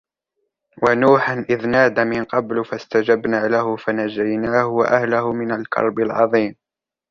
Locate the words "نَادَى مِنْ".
1.67-2.23